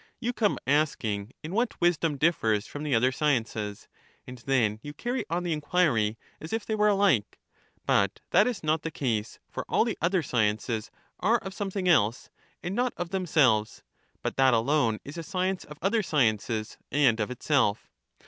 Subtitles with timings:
[0.19, 3.87] You come asking in what wisdom differs from the other sciences;
[4.25, 7.37] and then you carry on the inquiry, as if they were alike:
[7.85, 12.31] but that is not the case, for all the other sciences are of something else,
[12.63, 13.83] and not of them selves;
[14.23, 17.91] but that alone is a science of other sciences, and of itself.